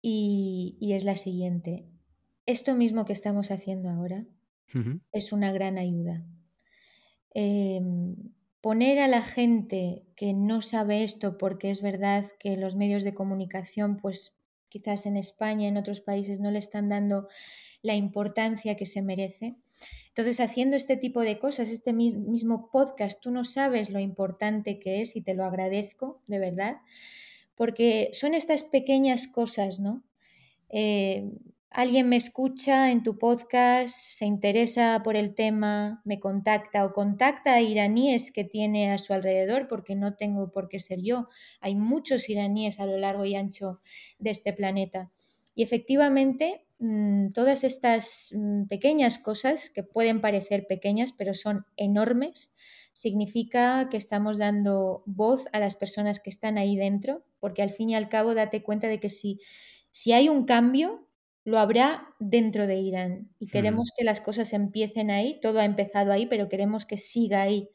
y, 0.00 0.76
y 0.80 0.92
es 0.94 1.04
la 1.04 1.16
siguiente 1.16 1.93
esto 2.46 2.74
mismo 2.74 3.04
que 3.04 3.12
estamos 3.12 3.50
haciendo 3.50 3.90
ahora 3.90 4.24
es 5.12 5.32
una 5.32 5.52
gran 5.52 5.78
ayuda. 5.78 6.24
Em, 7.32 8.16
poner 8.60 8.98
a 8.98 9.08
la 9.08 9.22
gente 9.22 10.02
que 10.16 10.32
no 10.32 10.62
sabe 10.62 11.04
esto, 11.04 11.38
porque 11.38 11.70
es 11.70 11.80
verdad 11.80 12.30
que 12.40 12.56
los 12.56 12.74
medios 12.74 13.04
de 13.04 13.14
comunicación, 13.14 13.98
pues 13.98 14.34
quizás 14.68 15.06
en 15.06 15.16
España, 15.16 15.68
en 15.68 15.76
otros 15.76 16.00
países, 16.00 16.40
no 16.40 16.50
le 16.50 16.58
están 16.58 16.88
dando 16.88 17.28
la 17.82 17.94
importancia 17.94 18.76
que 18.76 18.86
se 18.86 19.02
merece. 19.02 19.54
Entonces, 20.08 20.40
haciendo 20.40 20.76
este 20.76 20.96
tipo 20.96 21.20
de 21.20 21.38
cosas, 21.38 21.68
este 21.68 21.92
mismo 21.92 22.70
podcast, 22.70 23.20
tú 23.20 23.30
no 23.30 23.44
sabes 23.44 23.90
lo 23.90 24.00
importante 24.00 24.78
que 24.78 25.00
es 25.00 25.14
y 25.14 25.22
te 25.22 25.34
lo 25.34 25.44
agradezco, 25.44 26.22
de 26.26 26.38
verdad, 26.38 26.76
porque 27.54 28.10
son 28.12 28.34
estas 28.34 28.62
pequeñas 28.62 29.28
cosas, 29.28 29.78
¿no? 29.80 30.02
Eh, 30.68 31.30
alguien 31.74 32.08
me 32.08 32.16
escucha 32.16 32.92
en 32.92 33.02
tu 33.02 33.18
podcast, 33.18 33.96
se 33.96 34.26
interesa 34.26 35.02
por 35.02 35.16
el 35.16 35.34
tema, 35.34 36.00
me 36.04 36.20
contacta 36.20 36.84
o 36.84 36.92
contacta 36.92 37.54
a 37.54 37.60
iraníes 37.60 38.30
que 38.30 38.44
tiene 38.44 38.92
a 38.92 38.98
su 38.98 39.12
alrededor, 39.12 39.66
porque 39.66 39.96
no 39.96 40.14
tengo 40.14 40.52
por 40.52 40.68
qué 40.68 40.78
ser 40.78 41.02
yo. 41.02 41.28
Hay 41.60 41.74
muchos 41.74 42.28
iraníes 42.28 42.78
a 42.78 42.86
lo 42.86 42.96
largo 42.96 43.24
y 43.24 43.34
ancho 43.34 43.80
de 44.20 44.30
este 44.30 44.52
planeta. 44.52 45.10
Y 45.56 45.64
efectivamente, 45.64 46.64
mm, 46.78 47.32
todas 47.32 47.64
estas 47.64 48.30
mm, 48.32 48.66
pequeñas 48.66 49.18
cosas, 49.18 49.68
que 49.68 49.82
pueden 49.82 50.20
parecer 50.20 50.68
pequeñas, 50.68 51.12
pero 51.12 51.34
son 51.34 51.66
enormes, 51.76 52.54
significa 52.92 53.88
que 53.90 53.96
estamos 53.96 54.38
dando 54.38 55.02
voz 55.06 55.48
a 55.52 55.58
las 55.58 55.74
personas 55.74 56.20
que 56.20 56.30
están 56.30 56.56
ahí 56.56 56.76
dentro, 56.76 57.24
porque 57.40 57.62
al 57.62 57.70
fin 57.70 57.90
y 57.90 57.96
al 57.96 58.08
cabo 58.08 58.32
date 58.32 58.62
cuenta 58.62 58.86
de 58.86 59.00
que 59.00 59.10
si, 59.10 59.40
si 59.90 60.12
hay 60.12 60.28
un 60.28 60.44
cambio, 60.44 61.03
lo 61.44 61.58
habrá 61.58 62.08
dentro 62.18 62.66
de 62.66 62.76
Irán 62.76 63.30
y 63.38 63.48
queremos 63.48 63.92
que 63.96 64.04
las 64.04 64.20
cosas 64.20 64.52
empiecen 64.52 65.10
ahí, 65.10 65.38
todo 65.40 65.60
ha 65.60 65.64
empezado 65.64 66.10
ahí, 66.10 66.26
pero 66.26 66.48
queremos 66.48 66.86
que 66.86 66.96
siga 66.96 67.42
ahí, 67.42 67.68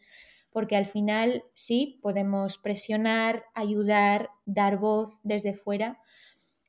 porque 0.52 0.76
al 0.76 0.88
final 0.88 1.44
sí, 1.54 2.00
podemos 2.02 2.58
presionar, 2.58 3.46
ayudar, 3.54 4.30
dar 4.46 4.78
voz 4.78 5.22
desde 5.24 5.54
fuera, 5.54 6.00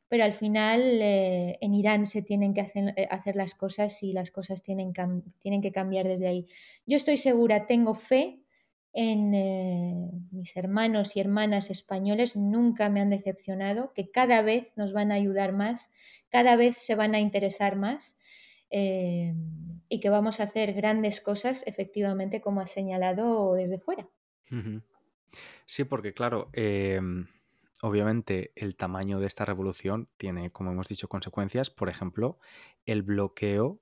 pero 0.09 0.25
al 0.25 0.35
final 0.35 0.83
eh, 1.01 1.57
en 1.61 1.73
Irán 1.73 2.05
se 2.05 2.21
tienen 2.21 2.53
que 2.53 2.61
hacer, 2.61 2.93
eh, 2.97 3.07
hacer, 3.11 3.37
las 3.37 3.55
cosas 3.55 4.03
y 4.03 4.13
las 4.13 4.31
cosas 4.31 4.63
tienen, 4.63 4.93
tienen 5.39 5.63
que 5.63 5.73
cambiar 5.73 6.07
desde 6.07 6.27
ahí. 6.27 6.47
Yo 6.85 6.97
estoy 6.97 7.17
segura, 7.17 7.67
tengo 7.67 7.95
fe 7.95 8.43
en 8.93 9.35
eh, 9.35 10.00
mis 10.33 10.57
hermanos 10.57 11.17
y 11.17 11.21
hermanas 11.21 11.71
españoles 11.71 12.37
nunca 12.37 12.89
me 12.89 13.01
han 13.01 13.11
decepcionado, 13.11 13.93
que 13.95 14.11
cada 14.11 14.43
vez 14.43 14.73
nos 14.77 14.93
van 14.93 15.13
a 15.13 15.17
ayudar 15.17 15.53
más, 15.53 15.91
cada 16.31 16.57
vez 16.57 16.79
se 16.79 16.95
van 16.95 17.15
a 17.15 17.21
interesar 17.21 17.77
más 17.77 18.19
eh, 18.71 19.35
y 19.89 20.01
que 20.01 20.11
vamos 20.11 20.41
a 20.41 20.45
hacer 20.45 20.73
grandes 20.73 21.21
cosas, 21.21 21.65
efectivamente, 21.67 22.41
como 22.41 22.61
ha 22.61 22.67
señalado 22.67 23.55
desde 23.55 23.79
fuera. 23.79 24.09
Sí, 25.67 25.85
porque 25.85 26.15
claro, 26.15 26.51
em, 26.53 27.27
obviamente 27.83 28.53
el 28.57 28.77
tamaño 28.77 29.21
de 29.21 29.27
esta 29.27 29.45
revolución 29.45 30.09
tiene, 30.17 30.51
como 30.51 30.71
hemos 30.71 30.89
dicho, 30.89 31.09
consecuencias. 31.09 31.71
Por 31.71 31.89
ejemplo, 31.89 32.39
el 32.87 33.03
bloqueo 33.03 33.81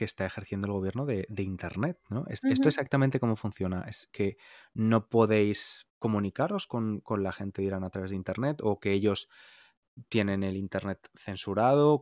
que 0.00 0.06
está 0.06 0.24
ejerciendo 0.24 0.66
el 0.66 0.72
gobierno 0.72 1.04
de, 1.04 1.26
Internet. 1.42 1.98
¿no? 2.08 2.24
¿Esto 2.30 2.48
exactamente 2.68 3.20
cómo 3.20 3.36
funciona? 3.36 3.84
¿Es 3.86 4.08
que 4.10 4.38
no 4.72 5.10
podéis 5.10 5.88
comunicaros 5.98 6.66
con, 6.66 7.02
la 7.18 7.32
gente 7.32 7.60
de 7.60 7.66
Irán 7.68 7.84
a 7.84 7.90
través 7.90 8.08
de 8.08 8.16
Internet 8.16 8.62
o 8.62 8.80
que 8.80 8.92
ellos 8.92 9.28
tienen 10.08 10.42
el 10.42 10.56
Internet 10.56 11.06
censurado? 11.14 12.00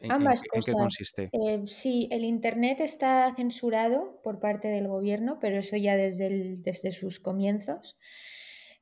¿En, 0.00 0.10
Ambas 0.10 0.42
cosas. 0.42 0.64
qué 0.64 0.72
consiste? 0.72 1.30
Eh, 1.34 1.64
sí, 1.66 2.08
el 2.10 2.24
Internet 2.24 2.80
está 2.80 3.30
censurado 3.36 4.18
por 4.24 4.40
parte 4.40 4.68
del 4.68 4.88
gobierno, 4.88 5.38
pero 5.38 5.58
eso 5.58 5.76
ya 5.76 5.96
desde, 5.96 6.56
desde 6.62 6.92
sus 6.92 7.20
comienzos. 7.20 7.98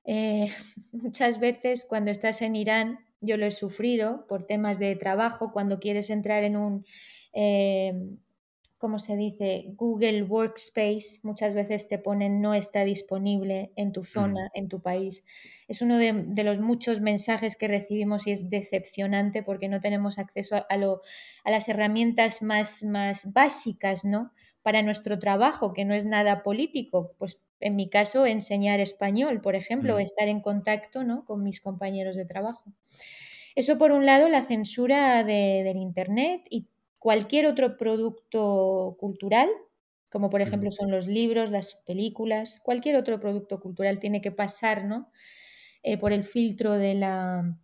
Eh, 0.05 0.55
muchas 0.93 1.41
veces 1.41 1.85
cuando 1.85 2.13
estás 2.13 2.43
en 2.43 2.55
Irán, 2.55 3.01
yo 3.21 3.37
lo 3.37 3.45
he 3.47 3.51
sufrido 3.51 4.25
por 4.29 4.47
temas 4.47 4.79
de 4.79 4.95
trabajo, 4.95 5.51
cuando 5.53 5.81
quieres 5.81 6.11
entrar 6.11 6.45
en 6.45 6.57
un 6.57 6.87
eh, 7.33 7.93
¿cómo 8.79 8.99
se 8.99 9.15
dice? 9.15 9.67
Google 9.77 10.23
Workspace, 10.23 11.21
muchas 11.23 11.53
veces 11.55 11.87
te 11.87 11.99
ponen 11.99 12.41
no 12.41 12.55
está 12.55 12.83
disponible 12.85 13.73
en 13.77 13.93
tu 13.93 14.05
zona, 14.05 14.51
en 14.55 14.69
tu 14.69 14.81
país. 14.81 15.23
Es 15.69 15.83
uno 15.83 15.99
de, 15.99 16.45
los 16.45 16.61
muchos 16.61 17.01
mensajes 17.01 17.57
que 17.57 17.69
recibimos 17.69 18.27
y 18.27 18.33
es 18.33 18.49
decepcionante 18.49 19.43
porque 19.43 19.69
no 19.69 19.81
tenemos 19.81 20.19
acceso 20.19 20.57
a, 20.57 20.67
a 20.71 21.51
las 21.51 21.69
herramientas 21.69 22.41
más, 22.41 22.83
más 22.83 23.31
básicas, 23.33 24.05
¿no? 24.07 24.33
Para 24.63 24.83
nuestro 24.83 25.19
trabajo, 25.19 25.75
que 25.75 25.85
no 25.85 25.95
es 25.95 26.07
nada 26.07 26.43
político, 26.43 27.15
pues 27.19 27.39
en 27.61 27.77
mi 27.77 27.91
caso 27.91 28.27
enseñar 28.27 28.81
español, 28.81 29.41
por 29.41 29.55
ejemplo, 29.55 29.95
o 29.95 29.99
mm. 29.99 30.03
estar 30.03 30.29
en 30.29 30.41
contacto 30.41 31.05
¿no? 31.05 31.25
con 31.25 31.43
mis 31.43 31.61
compañeros 31.61 32.17
de 32.17 32.25
trabajo. 32.25 32.73
Eso 33.55 33.79
por 33.79 33.93
un 33.93 34.07
lado, 34.07 34.29
la 34.29 34.45
censura 34.45 35.23
del 35.25 35.77
Internet 35.77 36.43
y 36.49 36.67
cualquier 37.01 37.47
otro 37.47 37.77
producto 37.77 38.97
cultural, 39.01 39.49
como 40.11 40.31
por 40.31 40.43
ejemplo 40.43 40.71
son 40.71 40.91
los 40.91 41.09
libros, 41.09 41.51
las 41.51 41.75
películas, 41.87 42.61
cualquier 42.63 42.97
otro 42.97 43.19
producto 43.19 43.59
cultural 43.59 43.99
tiene 43.99 44.21
que 44.21 44.31
pasar 44.31 44.85
¿no? 44.85 45.11
Eh, 45.83 45.97
por 45.97 46.13
el 46.13 46.25
filtro 46.25 46.75
de 46.75 46.95
la, 46.95 47.57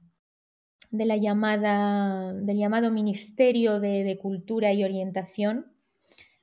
de 0.91 1.05
la 1.05 1.17
llamada, 1.17 2.33
del 2.33 2.57
llamado 2.57 2.91
Ministerio 2.91 3.79
de, 3.79 4.19
Cultura 4.21 4.73
y 4.73 4.85
Orientación. 4.85 5.71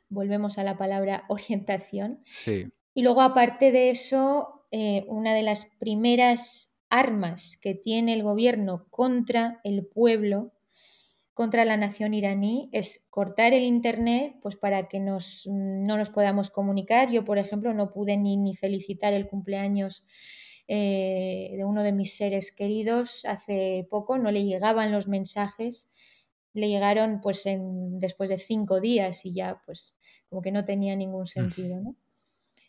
Volvemos 0.09 0.59
a 0.59 0.63
la 0.63 0.77
palabra 0.77 1.25
orientación. 1.29 2.23
Sí. 2.29 2.65
Y 2.93 3.01
luego, 3.01 3.21
aparte 3.21 3.71
de 3.71 3.89
eso, 3.89 4.67
eh, 4.69 5.03
una 5.07 5.33
de 5.33 5.41
las 5.41 5.65
primeras 5.79 6.75
armas 6.89 7.57
que 7.57 7.73
tiene 7.73 8.13
el 8.13 8.21
gobierno 8.21 8.85
contra 8.91 9.59
el 9.63 9.83
pueblo 9.83 10.51
contra 11.33 11.65
la 11.65 11.77
nación 11.77 12.13
iraní 12.13 12.69
es 12.71 13.05
cortar 13.09 13.53
el 13.53 13.63
Internet 13.63 14.35
pues 14.41 14.55
para 14.55 14.87
que 14.87 14.99
nos, 14.99 15.47
no 15.47 15.97
nos 15.97 16.09
podamos 16.09 16.49
comunicar. 16.51 17.11
Yo, 17.11 17.25
por 17.25 17.37
ejemplo, 17.37 17.73
no 17.73 17.91
pude 17.91 18.17
ni, 18.17 18.37
ni 18.37 18.55
felicitar 18.55 19.13
el 19.13 19.27
cumpleaños 19.27 20.05
eh, 20.67 21.53
de 21.57 21.65
uno 21.65 21.83
de 21.83 21.91
mis 21.91 22.15
seres 22.15 22.51
queridos 22.51 23.25
hace 23.25 23.85
poco, 23.89 24.17
no 24.17 24.31
le 24.31 24.45
llegaban 24.45 24.91
los 24.91 25.07
mensajes, 25.07 25.89
le 26.53 26.69
llegaron 26.69 27.19
pues 27.19 27.45
en, 27.45 27.99
después 27.99 28.29
de 28.29 28.37
cinco 28.37 28.79
días 28.79 29.25
y 29.25 29.33
ya 29.33 29.61
pues 29.65 29.95
como 30.29 30.41
que 30.41 30.51
no 30.51 30.63
tenía 30.63 30.95
ningún 30.95 31.25
sentido. 31.25 31.81
¿no? 31.81 31.95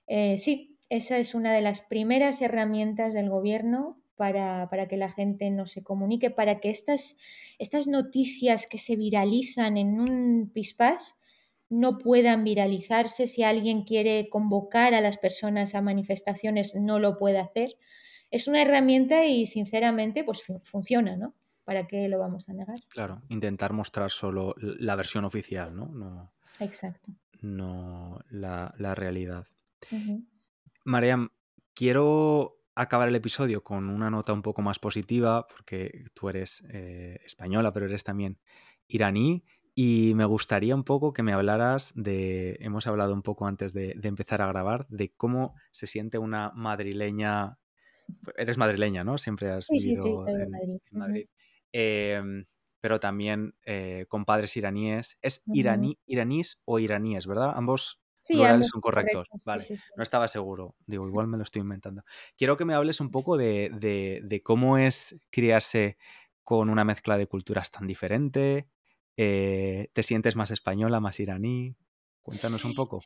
Eh, 0.07 0.39
sí, 0.39 0.79
esa 0.89 1.19
es 1.19 1.35
una 1.35 1.53
de 1.53 1.61
las 1.61 1.83
primeras 1.83 2.43
herramientas 2.43 3.15
del 3.15 3.31
gobierno 3.31 4.03
para, 4.17 4.69
que 4.89 4.97
la 4.97 5.11
gente 5.11 5.51
no 5.51 5.67
se 5.67 5.83
comunique, 5.83 6.31
para 6.31 6.61
que 6.61 6.71
estas, 6.71 7.17
estas 7.59 7.87
noticias 7.87 8.67
que 8.67 8.79
se 8.79 8.97
viralizan 8.97 9.77
en 9.77 10.01
un 10.01 10.51
pispás 10.53 11.21
no 11.69 11.99
puedan 11.99 12.45
viralizarse. 12.45 13.27
Si 13.27 13.43
alguien 13.43 13.85
quiere 13.85 14.29
convocar 14.29 14.95
a 14.95 15.01
las 15.01 15.19
personas 15.19 15.75
a 15.75 15.83
manifestaciones, 15.83 16.75
no 16.75 16.99
lo 16.99 17.19
puede 17.19 17.39
hacer. 17.39 17.77
Es 18.31 18.49
una 18.49 18.63
herramienta 18.63 19.27
y 19.27 19.47
sinceramente 19.47 20.25
pues 20.25 20.43
funciona, 20.63 21.17
¿no? 21.17 21.35
¿Para 21.65 21.87
qué 21.87 22.09
lo 22.09 22.19
vamos 22.19 22.49
a 22.49 22.53
negar? 22.53 22.77
Claro, 22.89 23.23
intentar 23.29 23.73
mostrar 23.73 24.11
solo 24.11 24.55
la 24.59 24.97
versión 24.97 25.25
oficial, 25.25 25.75
¿no? 25.75 25.87
no 25.87 26.35
Exacto. 26.61 27.13
No 27.41 28.21
la, 28.31 28.95
realidad. 28.95 29.47
Mariam, 30.85 31.31
quiero 31.75 32.64
acabar 32.75 33.09
el 33.09 33.17
episodio 33.17 33.63
con 33.63 33.89
una 33.89 34.11
nota 34.11 34.33
un 34.33 34.43
poco 34.43 34.63
más 34.63 34.79
positiva, 34.79 35.47
porque 35.47 36.07
tú 36.15 36.29
eres 36.29 36.65
eh, 36.71 37.19
española, 37.25 37.73
pero 37.73 37.87
eres 37.87 38.05
también 38.05 38.39
iraní. 38.89 39.45
Y 39.77 40.13
me 40.15 40.25
gustaría 40.25 40.75
un 40.75 40.85
poco 40.85 41.13
que 41.13 41.25
me 41.25 41.33
hablaras 41.33 41.93
de, 41.97 42.57
hemos 42.61 42.87
hablado 42.87 43.13
un 43.13 43.23
poco 43.23 43.47
antes 43.47 43.73
de, 43.73 43.99
empezar 44.03 44.41
a 44.41 44.47
grabar, 44.47 44.87
de 44.89 45.13
cómo 45.17 45.57
se 45.73 45.87
siente 45.89 46.19
una 46.19 46.53
madrileña. 46.55 47.59
Eres 48.37 48.57
madrileña, 48.57 49.03
¿no? 49.03 49.19
Siempre 49.19 49.51
has 49.51 49.69
vivido 49.69 50.27
en, 50.29 50.79
Madrid. 50.93 51.27
Em, 51.73 52.45
pero 52.81 53.01
también 53.01 53.57
eh, 53.65 54.07
con 54.09 54.25
padres 54.25 54.57
iraníes. 54.57 55.19
¿Es 55.23 55.43
iraní, 55.47 55.99
iraníes 56.07 56.63
o 56.67 56.79
iraníes, 56.79 57.27
verdad? 57.27 57.55
Ambos 57.57 58.04
Sí, 58.25 58.35
plurales 58.35 58.69
son 58.69 58.81
correctos. 58.81 59.29
Vale, 59.45 59.65
no 59.97 60.03
estaba 60.03 60.29
seguro. 60.29 60.75
Digo, 60.87 61.07
igual 61.07 61.27
me 61.27 61.37
lo 61.37 61.43
estoy 61.43 61.61
inventando. 61.61 62.05
Quiero 62.37 62.57
que 62.57 62.65
me 62.65 62.75
hables 62.75 63.01
un 63.01 63.11
poco 63.11 63.37
de, 63.37 64.41
cómo 64.43 64.79
es 64.79 65.17
criarse 65.31 65.99
con 66.43 66.71
una 66.71 66.85
mezcla 66.85 67.19
de 67.19 67.27
culturas 67.27 67.71
tan 67.71 67.87
diferente. 67.87 68.67
Eh, 69.17 69.91
¿Te 69.93 70.03
sientes 70.03 70.37
más 70.37 70.51
española, 70.51 71.01
más 71.01 71.21
iraní? 71.21 71.77
Cuéntanos 72.23 72.65
un 72.65 72.75
poco. 72.75 73.03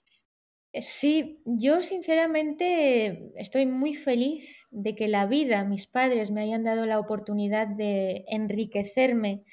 Eh, 0.72 0.82
sí, 0.82 1.42
yo 1.44 1.82
sinceramente 1.82 3.32
estoy 3.36 3.66
muy 3.66 3.94
feliz 3.94 4.66
de 4.70 4.94
que 4.94 5.08
la 5.08 5.26
vida, 5.26 5.64
mis 5.64 5.88
padres 5.88 6.30
me 6.30 6.42
hayan 6.42 6.62
dado 6.62 6.86
la 6.86 7.00
oportunidad 7.00 7.66
de 7.66 8.24
enriquecerme 8.28 9.44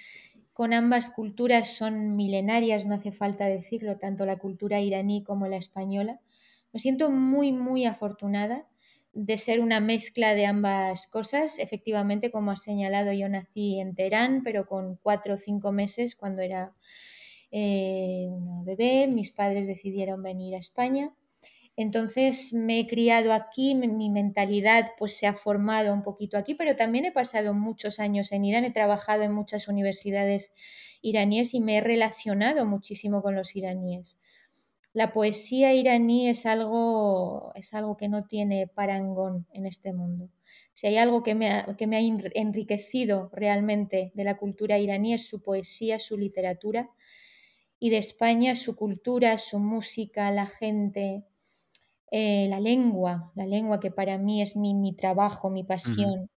con 0.55 0.71
ambas 0.71 1.09
culturas 1.09 1.75
son 1.75 2.15
milenarias, 2.15 2.85
no 2.85 2.95
hace 2.95 3.11
falta 3.11 3.45
decirlo, 3.47 3.97
tanto 3.97 4.25
la 4.25 4.37
cultura 4.37 4.79
iraní 4.79 5.21
como 5.21 5.47
la 5.47 5.57
española. 5.57 6.21
Me 6.71 6.79
siento 6.79 7.11
muy, 7.11 7.51
muy 7.51 7.85
afortunada 7.85 8.65
de 9.11 9.37
ser 9.37 9.59
una 9.59 9.81
mezcla 9.81 10.33
de 10.33 10.45
ambas 10.45 11.07
cosas. 11.07 11.59
Efectivamente, 11.59 12.31
como 12.31 12.51
has 12.51 12.63
señalado, 12.63 13.11
yo 13.11 13.27
nací 13.27 13.81
en 13.81 13.95
Teherán, 13.95 14.43
pero 14.45 14.65
con 14.65 14.95
cuatro 14.95 15.33
o 15.33 15.37
cinco 15.37 15.73
meses, 15.73 16.15
cuando 16.15 16.41
era 16.41 16.73
eh, 17.51 18.29
una 18.29 18.63
bebé, 18.63 19.07
mis 19.07 19.31
padres 19.31 19.67
decidieron 19.67 20.23
venir 20.23 20.55
a 20.55 20.59
España 20.59 21.11
entonces 21.77 22.53
me 22.53 22.79
he 22.79 22.87
criado 22.87 23.33
aquí, 23.33 23.75
mi 23.75 24.09
mentalidad 24.09 24.91
pues 24.97 25.17
se 25.17 25.27
ha 25.27 25.33
formado 25.33 25.93
un 25.93 26.03
poquito 26.03 26.37
aquí, 26.37 26.55
pero 26.55 26.75
también 26.75 27.05
he 27.05 27.11
pasado 27.11 27.53
muchos 27.53 27.99
años 27.99 28.31
en 28.31 28.45
Irán, 28.45 28.63
he 28.63 28.71
trabajado 28.71 29.23
en 29.23 29.33
muchas 29.33 29.67
universidades 29.67 30.53
iraníes 31.01 31.53
y 31.53 31.59
me 31.59 31.77
he 31.77 31.81
relacionado 31.81 32.65
muchísimo 32.65 33.21
con 33.21 33.35
los 33.35 33.55
iraníes. 33.55 34.17
La 34.93 35.11
poesía 35.11 35.73
iraní 35.73 36.29
es 36.29 36.45
algo, 36.45 37.51
es 37.55 37.73
algo 37.73 37.97
que 37.97 38.07
no 38.07 38.23
tiene 38.23 38.67
parangón 38.67 39.45
en 39.51 39.65
este 39.65 39.91
mundo. 39.91 40.29
Si 40.71 40.87
hay 40.87 40.97
algo 40.97 41.21
que 41.21 41.35
me, 41.35 41.51
ha, 41.51 41.75
que 41.77 41.87
me 41.87 41.97
ha 41.97 41.99
enriquecido 41.99 43.29
realmente 43.33 44.11
de 44.13 44.23
la 44.23 44.37
cultura 44.37 44.79
iraní 44.79 45.13
es 45.13 45.27
su 45.27 45.41
poesía, 45.41 45.99
su 45.99 46.17
literatura, 46.17 46.89
y 47.77 47.89
de 47.89 47.97
España 47.97 48.55
su 48.55 48.77
cultura, 48.77 49.37
su 49.37 49.59
música, 49.59 50.31
la 50.31 50.45
gente, 50.45 51.23
eh, 52.17 52.47
la 52.47 52.61
lengua, 52.61 53.33
la 53.35 53.45
lengua 53.45 53.81
que 53.81 53.91
para 53.91 54.17
mí 54.17 54.41
es 54.41 54.55
mi, 54.55 54.95
trabajo, 54.95 55.49
mi 55.49 55.65
pasión. 55.65 56.29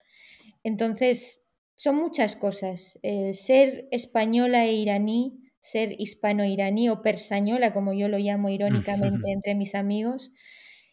Entonces, 0.63 1.43
son 1.75 1.97
muchas 1.97 2.35
cosas. 2.35 2.97
Eh, 3.03 3.35
ser 3.35 3.87
española 3.91 4.65
e 4.65 4.73
iraní, 4.73 5.37
ser 5.59 5.93
hispano-iraní 6.01 6.89
o 6.89 7.03
persañola, 7.03 7.73
como 7.73 7.93
yo 7.93 8.07
lo 8.07 8.17
llamo 8.17 8.49
irónicamente 8.49 9.29
entre 9.31 9.53
mis 9.53 9.75
amigos, 9.75 10.31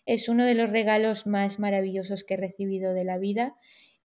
es 0.04 0.28
uno 0.28 0.44
de 0.44 0.54
los 0.54 0.68
regalos 0.68 1.26
más 1.26 1.58
maravillosos 1.58 2.22
que 2.22 2.34
he 2.34 2.36
recibido 2.36 2.92
de 2.92 3.04
la 3.04 3.16
vida 3.16 3.56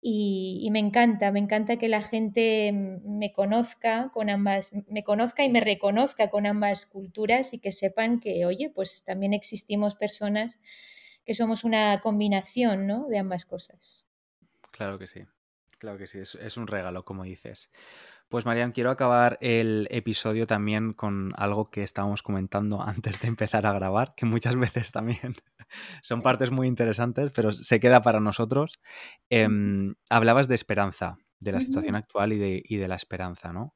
y, 0.02 0.70
me 0.72 0.80
encanta, 0.80 1.32
me 1.32 1.40
encanta 1.40 1.78
que 1.78 1.90
la 1.90 2.02
gente 2.02 2.72
me 2.74 3.34
conozca 3.34 4.12
con 4.14 4.30
ambas, 4.30 4.72
me 4.88 5.04
conozca 5.04 5.44
y 5.44 5.50
me 5.50 5.60
reconozca 5.62 6.30
con 6.30 6.46
ambas 6.46 6.86
culturas 6.86 7.54
y 7.54 7.60
que 7.60 7.72
sepan 7.72 8.20
que, 8.20 8.46
oye, 8.46 8.70
pues 8.70 9.04
también 9.04 9.34
existimos 9.34 9.96
personas 9.96 10.60
que 11.26 11.36
somos 11.36 11.64
una 11.64 12.02
combinación, 12.02 12.88
¿no? 12.88 13.08
De 13.08 13.20
ambas 13.20 13.46
cosas. 13.46 14.06
Claro 14.72 14.98
que 14.98 15.08
sí, 15.08 15.26
claro 15.80 15.98
que 15.98 16.08
sí, 16.08 16.20
es, 16.20 16.58
un 16.58 16.68
regalo, 16.68 17.04
como 17.04 17.24
dices. 17.24 17.72
Pues 18.28 18.46
Marian, 18.46 18.72
quiero 18.72 18.92
acabar 18.92 19.38
el 19.42 19.88
episodio 19.90 20.46
también 20.46 20.94
con 20.94 21.34
algo 21.36 21.72
que 21.72 21.82
estábamos 21.82 22.22
comentando 22.22 22.82
antes 22.84 23.20
de 23.22 23.28
empezar 23.28 23.66
a 23.66 23.74
grabar, 23.74 24.14
que 24.16 24.26
muchas 24.26 24.56
veces 24.60 24.92
también 24.92 25.36
son 26.02 26.22
partes 26.22 26.52
muy 26.52 26.68
interesantes, 26.68 27.32
pero 27.32 27.52
se 27.52 27.80
queda 27.80 28.02
para 28.02 28.20
nosotros. 28.20 28.80
Em, 29.30 29.96
hablabas 30.10 30.48
de 30.48 30.56
esperanza, 30.56 31.18
de 31.40 31.54
la 31.54 31.62
situación 31.62 31.96
actual 31.96 32.34
y 32.34 32.38
de, 32.38 32.62
y 32.64 32.78
de, 32.78 32.88
la 32.88 32.96
esperanza, 32.96 33.54
¿no? 33.54 33.74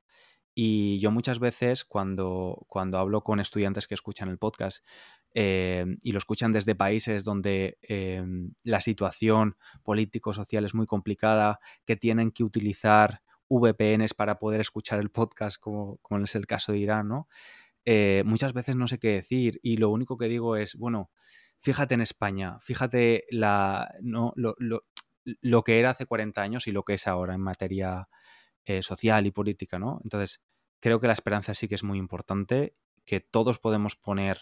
Y 0.53 0.99
yo 0.99 1.09
muchas 1.09 1.39
veces 1.39 1.83
cuando, 1.83 2.65
cuando 2.67 2.99
hablo 2.99 3.21
con 3.21 3.39
estudiantes 3.39 3.87
que 3.87 3.95
escuchan 3.95 4.29
el 4.29 4.37
podcast 4.37 4.85
em, 5.33 5.97
y 6.01 6.11
lo 6.11 6.17
escuchan 6.17 6.51
desde 6.51 6.75
países 6.75 7.23
donde 7.23 7.77
em, 7.81 8.53
la 8.63 8.81
situación 8.81 9.57
político-social 9.83 10.65
es 10.65 10.73
muy 10.73 10.85
complicada, 10.85 11.59
que 11.85 11.95
tienen 11.95 12.31
que 12.31 12.43
utilizar 12.43 13.21
VPNs 13.49 14.13
para 14.13 14.39
poder 14.39 14.61
escuchar 14.61 14.99
el 14.99 15.09
podcast, 15.09 15.59
como, 15.59 15.97
como 15.97 16.23
es 16.23 16.35
el 16.35 16.47
caso 16.47 16.71
de 16.71 16.79
Irán, 16.79 17.07
¿no? 17.07 17.27
Eh, 17.85 18.23
muchas 18.25 18.53
veces 18.53 18.75
no 18.75 18.87
sé 18.87 18.97
qué 18.97 19.09
decir 19.09 19.59
y 19.61 19.77
lo 19.77 19.89
único 19.89 20.17
que 20.17 20.27
digo 20.29 20.55
es, 20.55 20.75
bueno, 20.75 21.11
fíjate 21.59 21.93
en 21.93 22.01
España, 22.01 22.57
fíjate 22.59 23.25
la, 23.29 23.93
¿no? 24.01 24.33
lo, 24.35 24.55
lo, 24.57 25.63
que 25.63 25.79
era 25.79 25.89
hace 25.89 26.05
40 26.05 26.41
años 26.41 26.67
y 26.67 26.71
lo 26.71 26.83
que 26.83 26.93
es 26.93 27.07
ahora 27.07 27.35
en 27.35 27.41
materia 27.41 28.07
eh, 28.65 28.83
social 28.83 29.25
y 29.25 29.31
política, 29.31 29.79
¿no? 29.79 29.99
Entonces, 30.03 30.41
creo 30.79 30.99
que 30.99 31.07
la 31.07 31.13
esperanza 31.13 31.53
sí 31.55 31.67
que 31.67 31.75
es 31.75 31.83
muy 31.83 31.97
importante, 31.97 32.75
que 33.05 33.19
todos 33.19 33.59
podemos 33.59 33.95
poner 33.95 34.41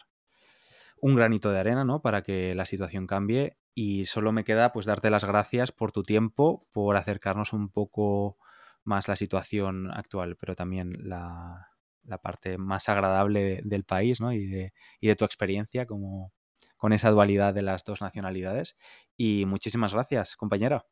un 1.02 1.16
granito 1.16 1.52
de 1.52 1.60
arena, 1.60 1.84
¿no? 1.84 2.02
Para 2.02 2.22
que 2.22 2.56
la 2.56 2.66
situación 2.66 3.08
cambie 3.08 3.58
y 3.74 4.06
solo 4.06 4.32
me 4.32 4.44
queda 4.44 4.72
pues 4.72 4.86
darte 4.86 5.10
las 5.10 5.26
gracias 5.26 5.72
por 5.72 5.92
tu 5.92 6.04
tiempo, 6.04 6.68
por 6.72 6.96
acercarnos 6.96 7.54
un 7.54 7.70
poco 7.70 8.38
más 8.84 9.08
la 9.08 9.16
situación 9.16 9.92
actual, 9.92 10.38
pero 10.38 10.56
también 10.56 11.10
la, 11.10 11.70
la 12.04 12.18
parte 12.20 12.58
más 12.58 12.90
agradable 12.90 13.62
del 13.64 13.84
país, 13.84 14.22
¿no? 14.22 14.32
Y 14.32 14.48
de, 14.48 14.74
y 15.00 15.08
de 15.08 15.16
tu 15.16 15.26
experiencia 15.26 15.86
como, 15.86 16.34
con 16.78 16.94
esa 16.94 17.12
dualidad 17.12 17.54
de 17.54 17.62
las 17.62 17.84
dos 17.84 18.02
nacionalidades. 18.02 18.76
Y 19.18 19.46
muchísimas 19.46 19.94
gracias, 19.94 20.36
compañera. 20.36 20.86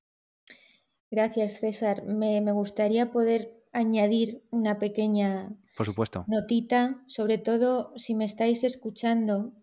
Gracias, 1.11 1.59
César. 1.59 2.03
Me, 2.05 2.39
gustaría 2.51 3.11
poder 3.11 3.63
añadir 3.73 4.43
una 4.51 4.77
pequeña 4.77 5.55
Por 5.75 5.85
supuesto. 5.85 6.25
notita, 6.27 7.03
sobre 7.07 7.39
todo 7.39 7.93
si 7.97 8.13
me 8.13 8.25
estáis 8.25 8.63
escuchando, 8.63 9.53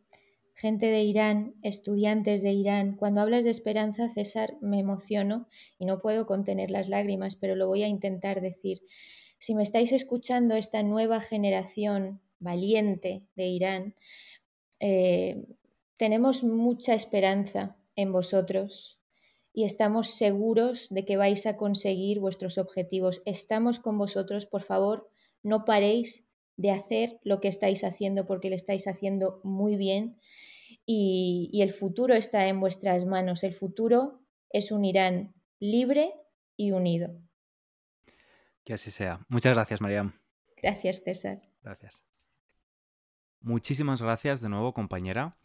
gente 0.56 0.86
de 0.86 1.02
Irán, 1.02 1.54
estudiantes 1.62 2.42
de 2.42 2.50
Irán. 2.50 2.96
Cuando 2.96 3.20
hablas 3.20 3.44
de 3.44 3.50
esperanza, 3.50 4.08
César, 4.08 4.56
me 4.62 4.80
emociono 4.80 5.48
y 5.78 5.84
no 5.84 6.00
puedo 6.00 6.26
contener 6.26 6.70
las 6.70 6.88
lágrimas, 6.88 7.36
pero 7.36 7.54
lo 7.54 7.68
voy 7.68 7.82
a 7.82 7.88
intentar 7.88 8.40
decir. 8.40 8.82
Si 9.36 9.54
me 9.54 9.62
estáis 9.62 9.92
escuchando 9.92 10.56
esta 10.56 10.82
nueva 10.82 11.20
generación 11.20 12.22
valiente 12.38 13.22
de 13.36 13.46
Irán, 13.48 13.94
eh, 14.80 15.44
tenemos 15.98 16.42
mucha 16.42 16.94
esperanza 16.94 17.76
en 17.94 18.12
vosotros 18.12 18.98
y 19.52 19.64
estamos 19.64 20.08
seguros 20.08 20.88
de 20.88 21.04
que 21.04 21.18
vais 21.18 21.44
a 21.44 21.58
conseguir 21.58 22.18
vuestros 22.18 22.56
objetivos. 22.56 23.20
Estamos 23.26 23.78
con 23.78 23.98
vosotros, 23.98 24.46
por 24.46 24.62
favor, 24.62 25.10
no 25.42 25.66
paréis 25.66 26.25
de 26.56 26.70
hacer 26.70 27.18
lo 27.22 27.40
que 27.40 27.48
estáis 27.48 27.84
haciendo 27.84 28.26
porque 28.26 28.50
lo 28.50 28.56
estáis 28.56 28.86
haciendo 28.86 29.40
muy 29.44 29.76
bien 29.76 30.18
y, 30.84 31.50
y 31.52 31.62
el 31.62 31.70
futuro 31.70 32.14
está 32.14 32.48
en 32.48 32.60
vuestras 32.60 33.04
manos. 33.04 33.44
El 33.44 33.54
futuro 33.54 34.20
es 34.50 34.70
un 34.72 34.84
Irán 34.84 35.34
libre 35.58 36.12
y 36.56 36.72
unido. 36.72 37.10
Que 38.64 38.74
así 38.74 38.90
sea. 38.90 39.20
Muchas 39.28 39.54
gracias, 39.54 39.80
Mariam. 39.80 40.18
Gracias, 40.56 41.02
César. 41.04 41.42
Gracias. 41.62 42.02
Muchísimas 43.40 44.02
gracias 44.02 44.40
de 44.40 44.48
nuevo, 44.48 44.72
compañera. 44.72 45.36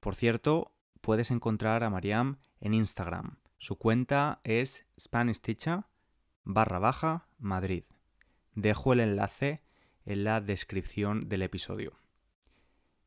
Por 0.00 0.14
cierto, 0.14 0.74
puedes 1.00 1.30
encontrar 1.30 1.84
a 1.84 1.90
Mariam 1.90 2.38
en 2.60 2.74
Instagram. 2.74 3.38
Su 3.58 3.76
cuenta 3.76 4.40
es 4.44 4.86
Spanish 4.98 5.40
Teacher 5.40 5.84
barra 6.44 6.78
baja 6.78 7.28
Madrid. 7.38 7.84
Dejo 8.54 8.92
el 8.92 9.00
enlace 9.00 9.61
en 10.04 10.24
la 10.24 10.40
descripción 10.40 11.28
del 11.28 11.42
episodio. 11.42 11.92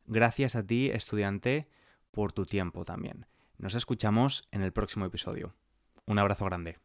Gracias 0.07 0.55
a 0.55 0.65
ti, 0.65 0.89
estudiante, 0.89 1.67
por 2.11 2.31
tu 2.31 2.45
tiempo 2.45 2.85
también. 2.85 3.25
Nos 3.57 3.75
escuchamos 3.75 4.47
en 4.51 4.61
el 4.61 4.71
próximo 4.71 5.05
episodio. 5.05 5.55
Un 6.05 6.19
abrazo 6.19 6.45
grande. 6.45 6.77